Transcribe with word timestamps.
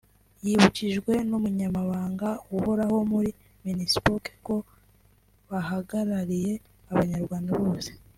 yibukijwe 0.45 1.13
n’umunyamabanga 1.29 2.29
uhoraho 2.55 2.97
muri 3.11 3.29
Minispoc 3.65 4.23
ko 4.45 4.55
bahagarariye 5.49 6.53
abanyarwanda 6.91 7.51
bose 7.61 7.89